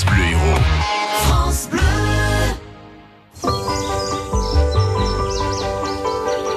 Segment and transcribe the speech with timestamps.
[0.00, 0.60] France Bleu Héros.
[1.12, 1.80] France Bleu.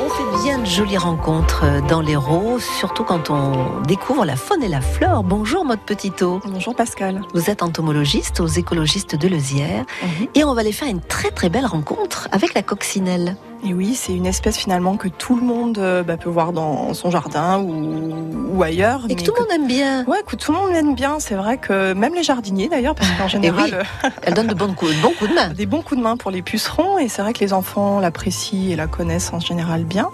[0.02, 4.70] On fait bien de jolies rencontres dans l'Hérault, surtout quand on découvre la faune et
[4.70, 5.24] la flore.
[5.24, 6.40] Bonjour, Maud Petitot.
[6.46, 7.22] Bonjour Pascal.
[7.34, 10.28] Vous êtes entomologiste aux écologistes de Lezière Mhm.
[10.36, 13.36] et on va aller faire une très très belle rencontre avec la coccinelle.
[13.66, 16.94] Et oui, c'est une espèce finalement que tout le monde euh, bah, peut voir dans
[16.94, 19.06] son jardin ou, ou ailleurs.
[19.08, 20.04] Et que tout le monde aime bien.
[20.06, 21.20] Ouais, que tout le monde aime bien.
[21.20, 24.10] C'est vrai que même les jardiniers d'ailleurs, parce qu'en général, oui.
[24.24, 25.48] Elle donne de bons coups, de bons coups de main.
[25.56, 26.98] des bons coups de main pour les pucerons.
[26.98, 30.10] Et c'est vrai que les enfants l'apprécient et la connaissent en général bien.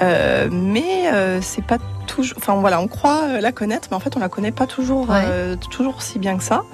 [0.00, 1.78] Euh, mais euh, c'est pas
[2.16, 2.36] toujours.
[2.38, 5.08] Enfin voilà, on croit euh, la connaître, mais en fait on la connaît pas toujours,
[5.08, 5.22] Ouais.
[5.26, 6.64] euh, toujours si bien que ça.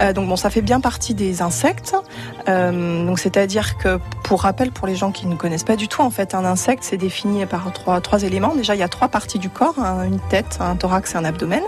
[0.00, 1.94] Euh, donc bon, ça fait bien partie des insectes.
[2.48, 6.02] Euh, donc c'est-à-dire que, pour rappel, pour les gens qui ne connaissent pas du tout,
[6.02, 8.54] en fait, un insecte c'est défini par trois, trois éléments.
[8.54, 11.24] Déjà, il y a trois parties du corps hein, une tête, un thorax et un
[11.24, 11.62] abdomen.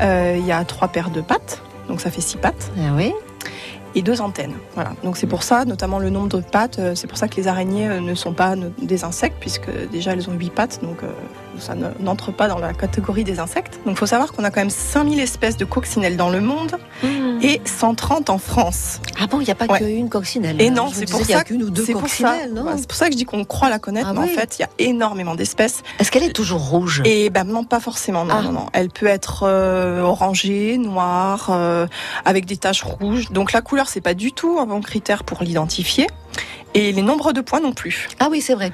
[0.00, 3.12] Euh, Il y a trois paires de pattes, donc ça fait six pattes Ah oui.
[3.96, 4.54] Et deux antennes.
[4.74, 4.92] Voilà.
[5.02, 7.48] Donc c'est pour ça, notamment le nombre de pattes, euh, c'est pour ça que les
[7.48, 11.08] araignées euh, ne sont pas des insectes, puisque déjà elles ont huit pattes, donc euh,
[11.58, 13.80] ça ne- n'entre pas dans la catégorie des insectes.
[13.86, 16.76] Donc il faut savoir qu'on a quand même 5000 espèces de coccinelles dans le monde
[17.42, 19.00] et 130 en France.
[19.20, 19.78] Ah bon, il n'y a pas Ouais.
[19.80, 20.60] qu'une coccinelle.
[20.60, 22.52] Et non, c'est pour il y a ça qu'une ou deux c'est pour ça, coccinelles,
[22.54, 24.30] non voilà, c'est pour ça que je dis qu'on croit la connaître, Ah mais oui.
[24.32, 25.82] en fait il y a énormément d'espèces.
[25.98, 27.02] Est-ce qu'elle est toujours rouge?
[27.06, 28.24] Et ben non, pas forcément.
[28.26, 28.42] Non, Ah.
[28.42, 28.66] non, non.
[28.74, 31.86] Elle peut être euh, orangée, noire, euh,
[32.26, 33.30] avec des taches rouges.
[33.30, 36.06] Donc la couleur, c'est pas du tout un bon critère pour l'identifier.
[36.76, 38.08] Et les nombres de points non plus.
[38.20, 38.72] Ah oui, c'est vrai.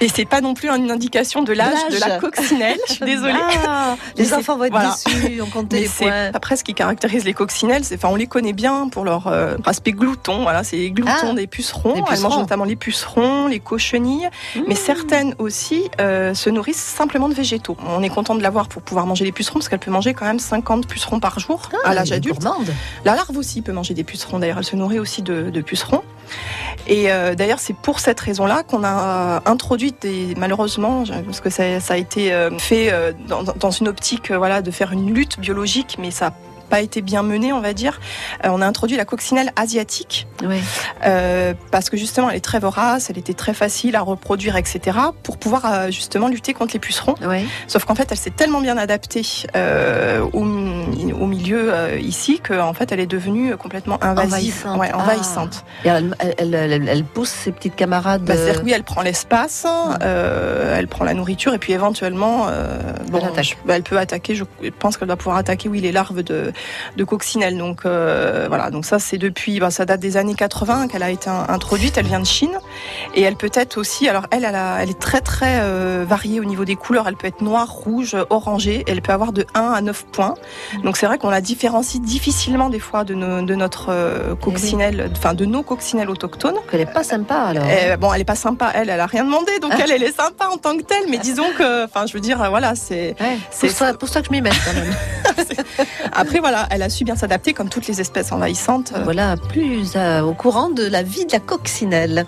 [0.00, 2.78] Et c'est pas non plus une indication de l'âge de, la coccinelle.
[2.88, 3.34] Je suis désolée.
[3.68, 4.94] Ah, les enfants vont être voilà.
[5.04, 6.30] déçus, on Mais les c'est points.
[6.34, 9.56] après ce qui caractérise les coccinelles, c'est, enfin, on les connaît bien pour leur euh,
[9.66, 10.42] aspect glouton.
[10.42, 11.92] Voilà, c'est les gloutons Ah, des pucerons.
[11.92, 12.28] des Elles pucerons.
[12.30, 14.28] mangent notamment les pucerons, les cochenilles,
[14.66, 14.76] mais Mmh.
[14.76, 17.76] certaines aussi euh, se nourrissent simplement de végétaux.
[17.86, 20.24] On est content de l'avoir pour pouvoir manger les pucerons parce qu'elle peut manger quand
[20.26, 22.42] même 50 pucerons par jour Ah, à l'âge adulte.
[23.04, 24.38] La larve aussi peut manger des pucerons.
[24.38, 26.02] D'ailleurs, elle se nourrit aussi de, de pucerons.
[26.86, 31.64] Et euh, d'ailleurs, c'est pour cette raison-là qu'on a introduit des, malheureusement, parce que ça,
[31.88, 35.96] a été euh, fait euh, dans, une optique, euh, voilà, de faire une lutte biologique,
[36.00, 36.32] mais ça
[36.70, 38.00] pas été bien mené, on va dire.
[38.44, 40.60] Euh, on a introduit la coccinelle asiatique Oui.
[41.04, 44.96] euh, parce que justement, elle est très vorace, elle était très facile à reproduire, etc.
[45.22, 47.16] Pour pouvoir euh, justement lutter contre les pucerons.
[47.26, 47.46] Oui.
[47.66, 49.22] Sauf qu'en fait, elle s'est tellement bien adaptée
[50.32, 54.80] au, mi- au milieu ici qu'en fait, elle est devenue complètement invasive, Envahissante.
[54.80, 55.84] Ouais, Ah.
[55.84, 58.22] Et elle, elle, elle- elle pousse ses petites camarades.
[58.22, 59.66] Bah, c'est-à-dire oui, elle prend l'espace,
[60.02, 62.46] euh, elle prend la nourriture et puis éventuellement,
[63.10, 63.56] bon, Elle attaque.
[63.64, 64.34] bah, elle peut attaquer.
[64.34, 64.44] Je
[64.78, 66.52] pense qu'elle doit pouvoir attaquer, oui, les larves de,
[66.96, 67.56] de coccinelle.
[67.58, 71.10] Donc euh, voilà, donc ça c'est depuis, bah, ça date des années 80 qu'elle a
[71.10, 71.96] été in- introduite.
[71.98, 72.58] Elle vient de Chine
[73.14, 74.08] et elle peut être aussi.
[74.08, 77.06] Alors elle, elle, a- elle est très très euh, variée au niveau des couleurs.
[77.08, 78.84] Elle peut être noire, rouge, orangée.
[78.86, 80.34] Elle peut avoir de 1 à 9 points.
[80.84, 85.10] Donc c'est vrai qu'on la différencie difficilement des fois de, nos- de notre euh, coccinelle,
[85.16, 86.56] enfin de nos coccinelles autochtones.
[86.70, 87.64] qu'elle est pas sympa alors.
[87.70, 90.16] Eh, bon, elle est pas sympa, elle, elle a rien demandé, donc elle, elle est
[90.16, 93.14] sympa en tant que telle, mais disons que, enfin, je veux dire, voilà, c'est.
[93.20, 94.94] Ouais, c'est- pour, ça, pour ça que je m'y mets quand même.
[96.12, 98.92] Après, voilà, elle a su bien s'adapter comme toutes les espèces envahissantes.
[99.04, 102.26] Voilà, plus euh, au courant de la vie de la coccinelle.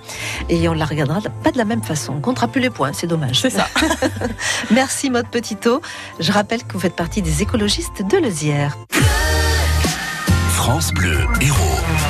[0.49, 2.15] Et on la regardera pas de la même façon.
[2.17, 3.41] On comptera plus les points, c'est dommage.
[3.41, 3.67] C'est ça.
[4.71, 5.81] Merci Maud Petitot.
[6.21, 8.77] Je rappelle que vous faites partie des écologistes de Lezière.
[10.51, 12.02] France Bleu Héros.